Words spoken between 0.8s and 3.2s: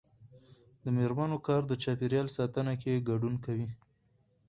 د میرمنو کار د چاپیریال ساتنه کې